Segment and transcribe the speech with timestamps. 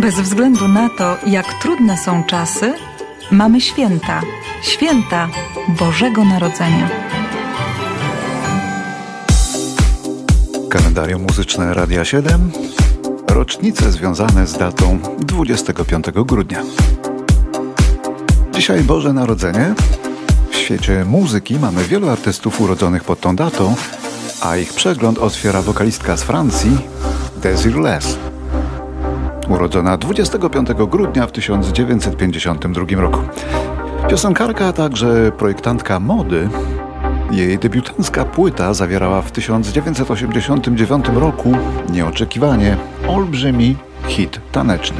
[0.00, 2.74] Bez względu na to, jak trudne są czasy,
[3.30, 4.20] mamy święta.
[4.62, 5.28] Święta
[5.68, 6.88] Bożego Narodzenia.
[10.70, 12.50] Kalendarium muzyczne Radia 7.
[13.28, 16.62] Rocznice związane z datą 25 grudnia.
[18.54, 19.74] Dzisiaj Boże Narodzenie.
[20.50, 23.74] W świecie muzyki mamy wielu artystów urodzonych pod tą datą,
[24.42, 26.78] a ich przegląd otwiera wokalistka z Francji,
[27.42, 28.29] Desiree Les
[29.50, 33.18] urodzona 25 grudnia w 1952 roku.
[34.08, 36.48] Piosenkarka, a także projektantka mody.
[37.30, 41.52] Jej debiutancka płyta zawierała w 1989 roku
[41.92, 42.76] nieoczekiwanie
[43.08, 43.76] olbrzymi
[44.06, 44.98] hit taneczny,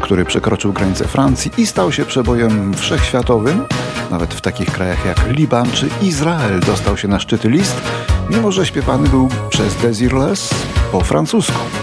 [0.00, 3.64] który przekroczył granice Francji i stał się przebojem wszechświatowym.
[4.10, 7.82] Nawet w takich krajach jak Liban czy Izrael dostał się na szczyty list,
[8.30, 10.50] mimo że śpiewany był przez Desireless
[10.92, 11.81] po francusku.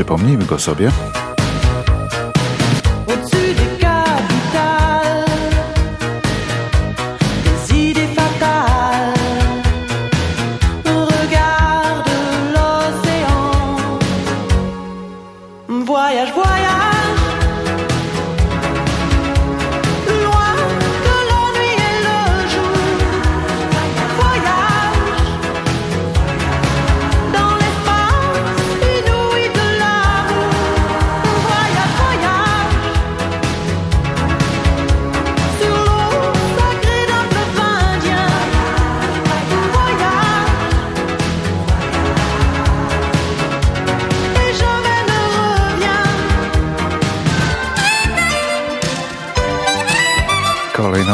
[0.00, 0.90] Przypomnijmy go sobie.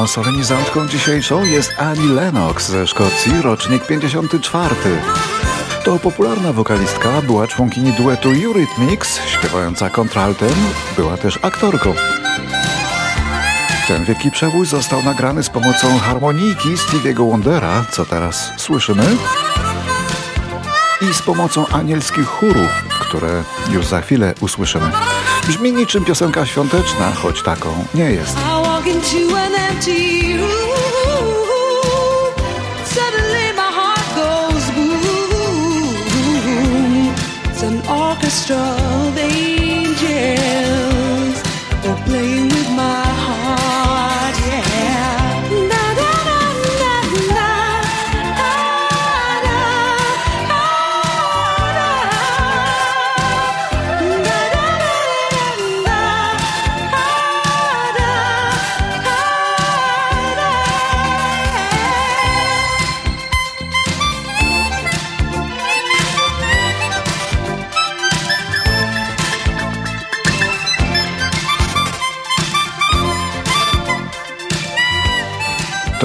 [0.06, 4.74] Solenizantką dzisiejszą jest Annie Lennox ze Szkocji, rocznik 54.
[5.84, 10.54] To popularna wokalistka, była członkini duetu Eurythmics, śpiewająca kontraltem,
[10.96, 11.94] była też aktorką.
[13.88, 19.16] Ten wielki przebój został nagrany z pomocą harmonijki Stevie'ego Wondera, co teraz słyszymy,
[21.00, 23.42] i z pomocą anielskich chórów, które
[23.72, 24.90] już za chwilę usłyszymy.
[25.46, 28.55] Brzmi niczym piosenka świąteczna, choć taką nie jest.
[28.88, 31.44] Into an empty room.
[32.84, 36.20] Suddenly my heart goes boom.
[37.50, 39.18] It's an orchestra of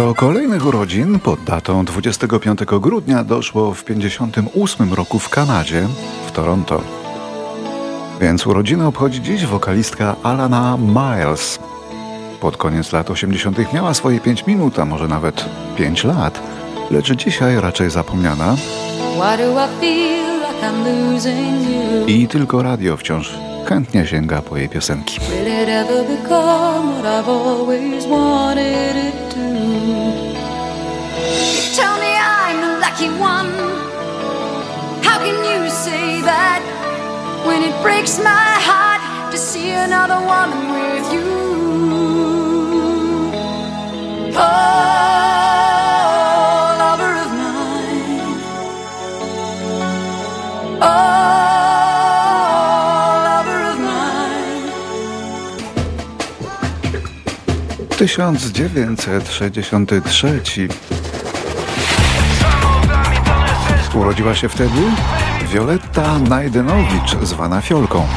[0.02, 5.88] Do kolejnych urodzin pod datą 25 grudnia doszło w 58 roku w Kanadzie,
[6.28, 6.82] w Toronto.
[8.22, 11.60] Więc urodziny obchodzi dziś wokalistka Alana Miles.
[12.40, 13.74] Pod koniec lat 80.
[13.74, 15.46] miała swoje 5 minut, a może nawet
[15.78, 16.40] 5 lat,
[16.92, 18.56] lecz dzisiaj raczej zapomniana.
[22.08, 23.34] I tylko radio wciąż
[23.66, 25.20] chętnie sięga po jej piosenki.
[37.48, 39.02] When it breaks my heart
[39.32, 41.28] to see another woman with you.
[46.82, 48.40] Another of mine
[50.82, 50.94] Oh,
[53.32, 54.42] lover of mine.
[57.92, 58.12] Oh.
[59.42, 60.91] 1963.
[64.12, 64.82] Urodziła się wtedy
[65.48, 68.08] Wioletta Najdenowicz, zwana Fiolką.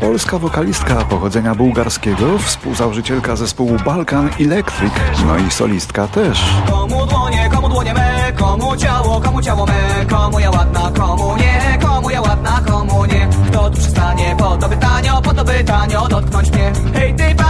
[0.00, 4.92] Polska wokalistka pochodzenia bułgarskiego, współzałożycielka zespołu Balkan Electric,
[5.26, 6.44] no i solistka też.
[6.70, 11.78] Komu dłonie, komu dłonie me, komu ciało, komu ciało me, komu ja ładna, komu nie,
[11.82, 13.28] komu ja ładna, komu nie.
[13.48, 16.72] Kto tu przystanie, po to pytanie, po to pytanie, dotknąć mnie.
[16.94, 17.49] Hej ty panie,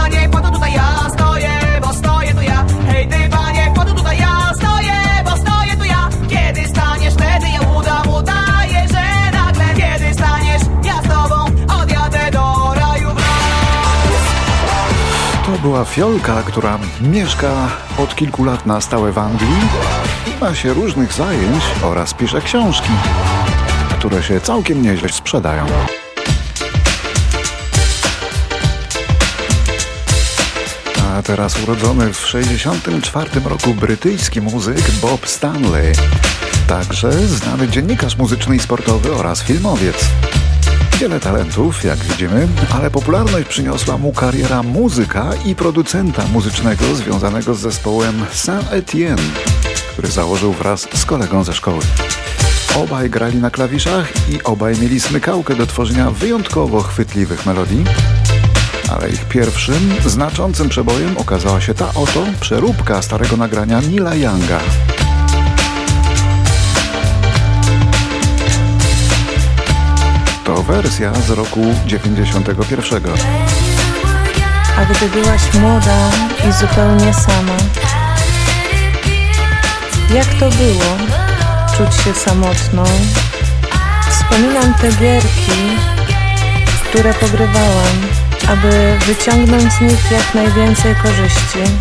[15.85, 19.61] fiolka, która mieszka od kilku lat na stałe w Anglii
[20.27, 22.89] i ma się różnych zajęć oraz pisze książki,
[23.99, 25.65] które się całkiem nieźle sprzedają.
[31.19, 35.93] A teraz urodzony w 64 roku brytyjski muzyk Bob Stanley,
[36.67, 40.05] także znany dziennikarz muzyczny i sportowy oraz filmowiec.
[41.01, 47.59] Wiele talentów, jak widzimy, ale popularność przyniosła mu kariera muzyka i producenta muzycznego związanego z
[47.59, 49.21] zespołem Saint-Étienne,
[49.91, 51.79] który założył wraz z kolegą ze szkoły.
[52.75, 57.83] Obaj grali na klawiszach i obaj mieli smykałkę do tworzenia wyjątkowo chwytliwych melodii.
[58.91, 64.59] Ale ich pierwszym, znaczącym przebojem okazała się ta oto przeróbka starego nagrania Nila Younga.
[70.63, 73.03] Wersja z roku 91.
[74.77, 76.09] A gdy byłaś młoda
[76.49, 77.57] i zupełnie sama,
[80.13, 80.97] jak to było
[81.77, 82.83] czuć się samotną?
[84.09, 85.77] Wspominam te gierki,
[86.89, 87.97] które pogrywałam,
[88.49, 91.73] aby wyciągnąć z nich jak najwięcej korzyści.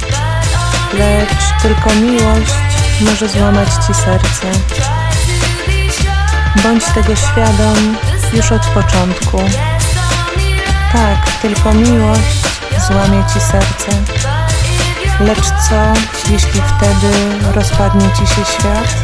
[0.99, 2.55] Lecz tylko miłość
[3.01, 4.47] może złamać ci serce.
[6.63, 7.97] Bądź tego świadom
[8.35, 9.39] już od początku.
[10.93, 12.43] Tak, tylko miłość
[12.87, 13.93] złamie ci serce.
[15.21, 15.93] Lecz co,
[16.33, 17.11] jeśli wtedy
[17.55, 18.95] rozpadnie ci się świat?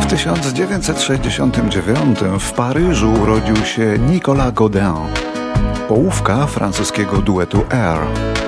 [0.00, 4.94] W 1969 w Paryżu urodził się Nicolas Godin,
[5.88, 8.39] połówka francuskiego duetu Air.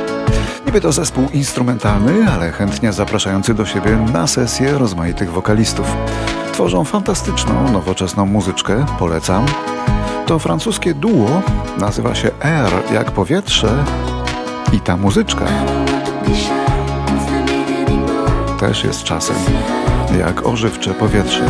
[0.73, 5.97] Niby to zespół instrumentalny, ale chętnie zapraszający do siebie na sesje rozmaitych wokalistów.
[6.53, 9.47] Tworzą fantastyczną, nowoczesną muzyczkę, polecam.
[10.27, 11.43] To francuskie duo
[11.79, 13.85] nazywa się Air jak powietrze
[14.73, 15.45] i ta muzyczka
[18.61, 19.37] też jest czasem
[20.19, 21.45] jak ożywcze powietrze.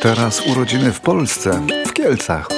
[0.00, 2.48] Teraz urodziny w Polsce, w Kielcach.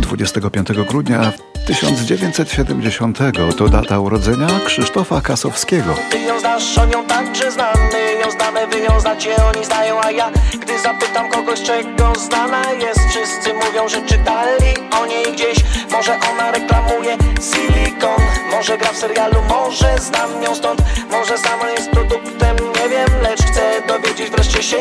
[0.00, 1.32] 25 grudnia
[1.66, 3.18] 1970
[3.56, 5.94] to data urodzenia Krzysztofa Kasowskiego.
[6.10, 10.00] Ty ją znasz, on ją także znam My ją znamy, wy ją znacie, oni znają
[10.02, 10.30] A ja,
[10.60, 15.58] gdy zapytam kogoś, czego znana jest Wszyscy mówią, że czytali o niej gdzieś
[15.92, 18.20] Może ona reklamuje silikon
[18.50, 23.42] Może gra w serialu, może znam ją stąd Może sama jest produktem, nie wiem Lecz
[23.42, 24.76] chcę dowiedzieć wreszcie się,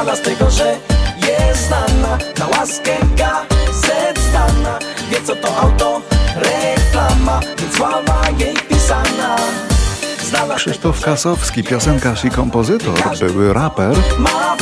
[0.00, 0.76] Znana z tego, że
[1.28, 2.18] jest znana.
[2.38, 4.78] Na łaskę gazet zdana
[5.10, 6.02] Wie co to auto,
[6.36, 9.36] reklama Więc sława jej pisana.
[10.28, 13.96] Znana Krzysztof Kasowski, piosenkarz i kompozytor, były raper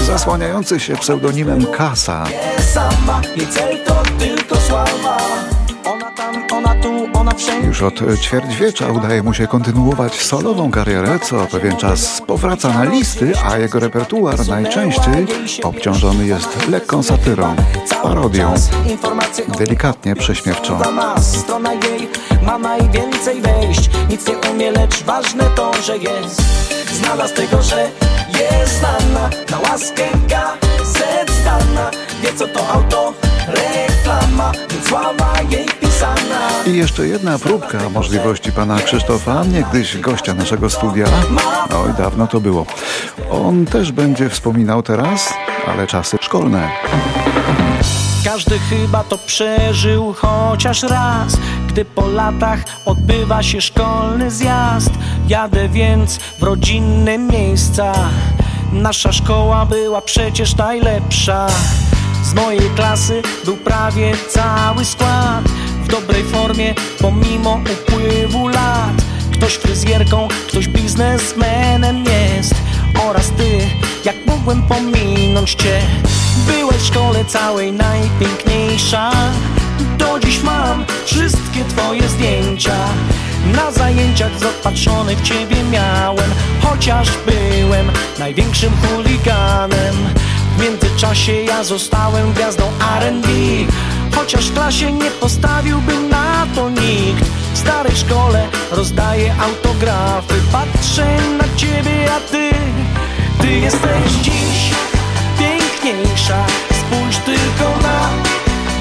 [0.07, 2.25] zasłaniający się pseudonimem Kasa.
[2.31, 3.21] jest sama.
[3.37, 5.18] Jej cel to tylko sława
[7.65, 13.33] Już od ćwierćwiecza udaje mu się kontynuować solową karierę, co pewien czas powraca na listy,
[13.45, 15.27] a jego repertuar najczęściej
[15.63, 17.57] obciążony jest lekką satyrą,
[18.03, 18.55] parodią,
[19.59, 20.79] delikatnie prześmiewczą.
[21.21, 22.09] Strona jej
[22.43, 23.91] ma najwięcej wejść.
[24.11, 26.43] Nic nie umie, lecz ważne to, że jest.
[26.93, 27.91] Znana z tego, że
[28.33, 29.31] jest znana.
[29.51, 31.91] Na łaskę gazet zdana
[32.23, 33.13] Wie co to auto,
[33.49, 35.88] reklama Więc sława jej
[36.67, 41.07] I jeszcze jedna próbka możliwości pana Krzysztofa, niegdyś gościa naszego studia.
[41.85, 42.67] Oj, dawno to było.
[43.31, 45.35] On też będzie wspominał teraz,
[45.69, 46.71] ale czasy szkolne.
[48.25, 51.37] Każdy chyba to przeżył chociaż raz
[51.69, 54.91] Gdy po latach odbywa się szkolny zjazd
[55.29, 57.93] Jadę więc w rodzinne miejsca
[58.73, 61.47] Nasza szkoła była przecież najlepsza
[62.23, 65.45] Z mojej klasy był prawie cały skład
[65.89, 69.03] W dobrej formie pomimo upływu lat.
[69.33, 72.55] Ktoś fryzjerką, ktoś biznesmenem jest.
[73.05, 73.59] Oraz ty,
[74.05, 75.81] jak mogłem pominąć cię?
[76.47, 79.11] Byłeś w szkole całej najpiękniejsza.
[79.99, 82.77] Do dziś mam wszystkie twoje zdjęcia.
[83.55, 86.31] Na zajęciach zapatrzony w ciebie miałem.
[86.63, 89.97] Chociaż byłem największym chuliganem.
[90.59, 92.65] W międzyczasie ja zostałem gwiazdą
[92.99, 93.29] R&B
[94.17, 97.25] Chociaż klasie nie postawiłby na to nikt.
[97.55, 100.35] W starej szkole rozdaję autografy.
[100.53, 102.51] Patrzę na ciebie, a ty
[103.41, 104.71] Ty jesteś dziś
[105.39, 106.47] piękniejsza.
[106.71, 108.09] Spójrz tylko na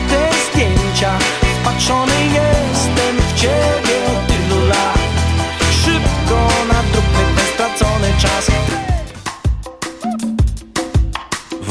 [0.09, 1.11] te zdjęcia.
[1.61, 3.66] Wpatrzony jestem w ciebie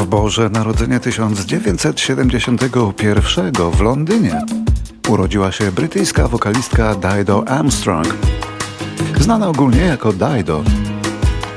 [0.07, 4.41] Boże Narodzenie 1971 w Londynie
[5.09, 8.15] urodziła się brytyjska wokalistka Dido Armstrong.
[9.21, 10.63] Znana ogólnie jako Dido.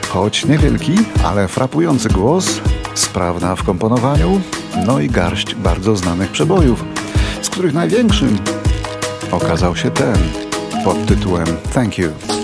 [0.10, 2.62] Choć niewielki, ale frapujący głos,
[2.94, 4.42] sprawna w komponowaniu,
[4.86, 6.86] no i garść bardzo znanych przebojów,
[7.42, 8.38] z których największym
[9.32, 10.18] okazał się ten
[10.84, 12.39] pod tytułem Thank You.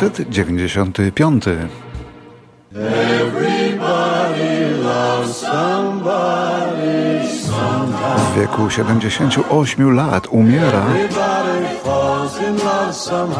[0.00, 1.56] Tysiąc dziewięćset dziewięćdziesiąty piąty.
[8.16, 10.84] W wieku 78 lat umiera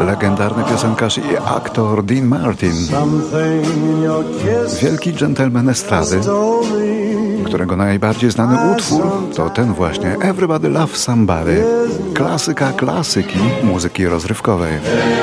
[0.06, 2.74] legendarny piosenkarz i aktor Dean Martin.
[4.82, 6.20] Wielki dżentelmen estrady,
[7.50, 9.02] którego najbardziej znany utwór
[9.36, 11.64] to ten właśnie Everybody Loves Somebody,
[12.14, 14.72] klasyka klasyki muzyki rozrywkowej.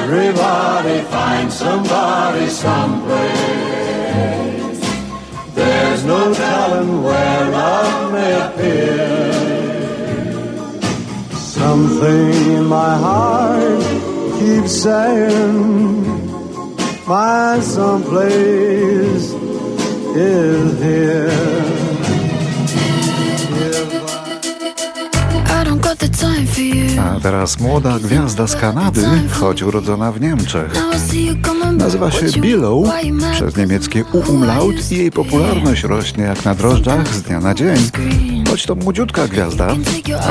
[0.03, 2.47] Everybody find somebody
[5.55, 9.07] There's no telling where love may appear.
[11.37, 13.83] Something in my heart
[14.39, 16.05] keeps saying,
[17.07, 19.33] my someplace
[20.15, 21.76] is here.
[26.99, 30.73] A teraz młoda gwiazda z Kanady, choć urodzona w Niemczech.
[31.77, 32.87] Nazywa się Billow
[33.31, 37.77] przez niemieckie U-umlaut i jej popularność rośnie jak na drożdżach z dnia na dzień.
[38.49, 39.67] Choć to młodziutka gwiazda,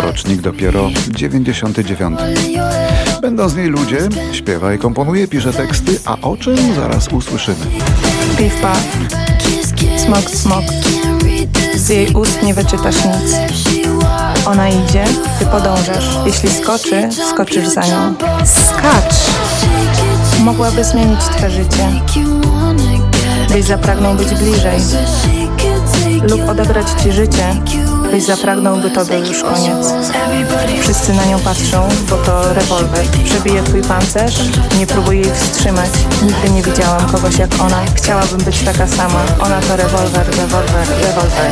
[0.03, 2.19] rocznik dopiero 99.
[3.23, 3.99] Będą z niej ludzie,
[4.33, 7.67] śpiewa i komponuje, pisze teksty, a o czym zaraz usłyszymy.
[8.39, 8.87] Piw, paf,
[10.07, 10.65] smok, smok.
[11.75, 13.37] Z jej ust nie wyczytasz nic.
[14.47, 15.05] Ona idzie,
[15.39, 16.19] ty podążasz.
[16.27, 18.15] Jeśli skoczy, skoczysz za nią.
[18.45, 19.15] Skacz!
[20.45, 21.89] Mogłaby zmienić twoje życie.
[23.49, 24.79] Byś zapragnął być bliżej.
[26.31, 27.55] Lub odebrać ci życie,
[28.11, 29.95] byś zapragnął, by to był już koniec.
[30.81, 33.07] Wszyscy na nią patrzą, bo to rewolwer.
[33.25, 34.35] Przebije twój pancerz,
[34.79, 35.91] nie próbuj jej wstrzymać.
[36.23, 37.81] Nigdy nie widziałam kogoś jak ona.
[37.97, 39.23] Chciałabym być taka sama.
[39.41, 41.51] Ona to rewolwer, rewolwer, rewolwer.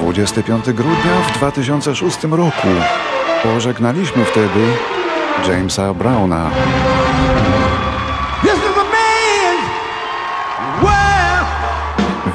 [0.00, 2.68] 25 grudnia w 2006 roku
[3.42, 4.60] pożegnaliśmy wtedy
[5.48, 6.50] Jamesa Browna.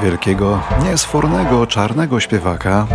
[0.01, 2.87] Wielkiego, niesfornego, czarnego śpiewaka,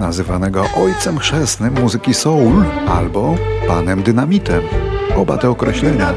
[0.00, 3.34] nazywanego ojcem chrzestnym muzyki soul albo
[3.68, 4.62] panem dynamitem.
[5.16, 6.14] Oba te określenia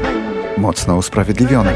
[0.58, 1.72] mocno usprawiedliwione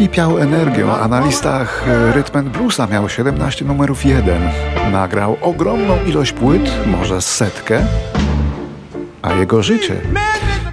[0.00, 4.42] kipiał energią, a na listach e, Rhythm Bluesa miał 17 numerów 1.
[4.92, 7.86] Nagrał ogromną ilość płyt, może setkę,
[9.22, 10.00] a jego życie,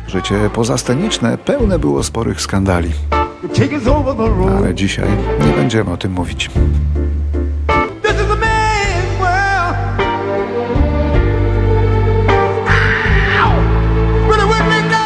[0.08, 2.92] życie pozasceniczne, pełne było sporych skandali.
[4.58, 5.10] Ale dzisiaj
[5.48, 6.50] nie będziemy o tym mówić.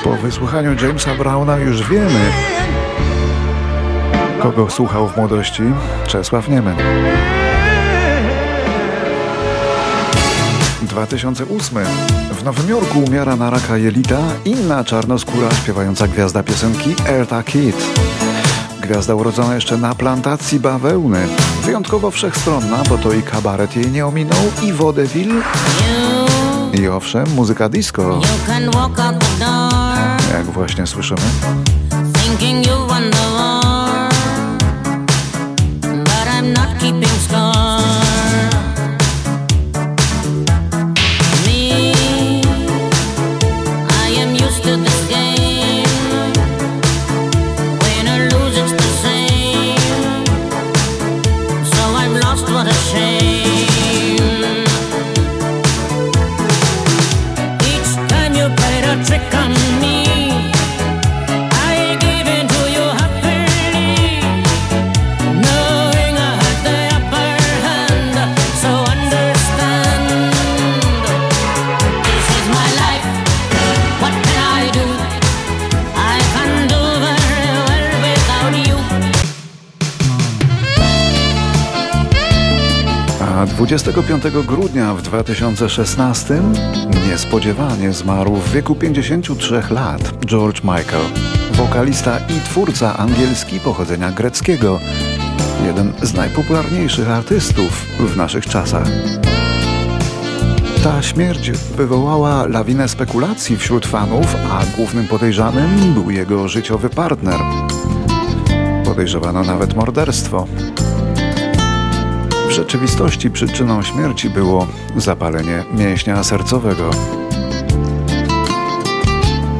[0.03, 2.20] Po wysłuchaniu Jamesa Browna już wiemy,
[4.41, 5.63] Kogo słuchał w młodości?
[6.08, 6.75] Czesław Niemen.
[10.92, 11.86] 2008.
[12.32, 17.76] W Nowym Jorku umiera na raka jelita inna czarnoskóra śpiewająca gwiazda piosenki Erta Kid.
[18.82, 21.28] Gwiazda urodzona jeszcze na plantacji bawełny.
[21.64, 25.42] Wyjątkowo wszechstronna, bo to i kabaret jej nie ominął, i vaudeville.
[26.74, 28.22] I owszem, muzyka disco.
[30.34, 31.22] Jak właśnie słyszymy.
[83.62, 86.41] 25 grudnia w 2016
[87.10, 91.06] niespodziewanie zmarł w wieku 53 lat George Michael,
[91.53, 94.80] wokalista i twórca angielski pochodzenia greckiego,
[95.65, 98.88] jeden z najpopularniejszych artystów w naszych czasach.
[100.84, 107.39] Ta śmierć wywołała lawinę spekulacji wśród fanów, a głównym podejrzanym był jego życiowy partner.
[108.86, 110.48] Podejrzewano nawet morderstwo.
[112.51, 114.67] W rzeczywistości przyczyną śmierci było
[114.98, 116.89] zapalenie mięśnia sercowego.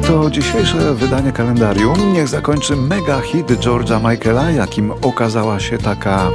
[0.06, 6.30] To dzisiejsze wydanie kalendarium niech zakończy mega hit George'a Michaela, jakim okazała się taka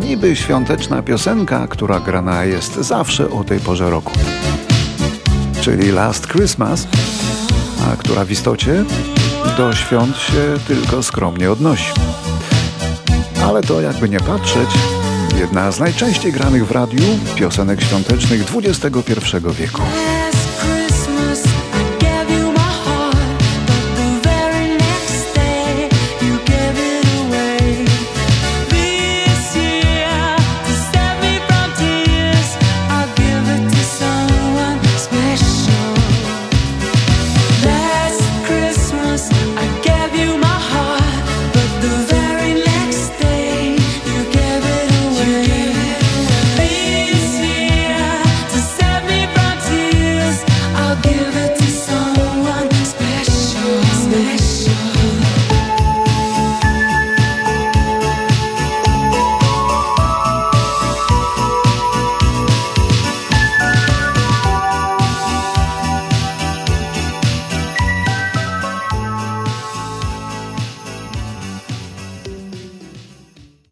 [0.00, 4.12] niby świąteczna piosenka, która grana jest zawsze o tej porze roku.
[5.60, 6.88] Czyli Last Christmas,
[7.92, 8.84] a która w istocie
[9.56, 11.92] do świąt się tylko skromnie odnosi.
[13.42, 14.68] Ale to jakby nie patrzeć,
[15.36, 17.04] jedna z najczęściej granych w radiu
[17.36, 19.82] piosenek świątecznych XXI wieku.